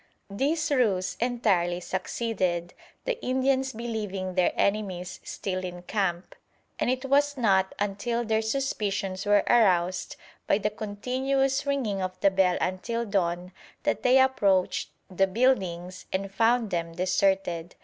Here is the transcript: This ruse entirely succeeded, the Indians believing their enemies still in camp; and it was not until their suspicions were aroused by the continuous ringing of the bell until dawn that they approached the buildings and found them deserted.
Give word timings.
This 0.31 0.71
ruse 0.71 1.15
entirely 1.19 1.79
succeeded, 1.79 2.73
the 3.05 3.23
Indians 3.23 3.73
believing 3.73 4.33
their 4.33 4.51
enemies 4.55 5.19
still 5.23 5.63
in 5.63 5.83
camp; 5.83 6.33
and 6.79 6.89
it 6.89 7.05
was 7.05 7.37
not 7.37 7.75
until 7.77 8.25
their 8.25 8.41
suspicions 8.41 9.27
were 9.27 9.43
aroused 9.47 10.15
by 10.47 10.57
the 10.57 10.71
continuous 10.71 11.67
ringing 11.67 12.01
of 12.01 12.19
the 12.19 12.31
bell 12.31 12.57
until 12.59 13.05
dawn 13.05 13.51
that 13.83 14.01
they 14.01 14.19
approached 14.19 14.89
the 15.07 15.27
buildings 15.27 16.07
and 16.11 16.31
found 16.31 16.71
them 16.71 16.93
deserted. 16.93 17.75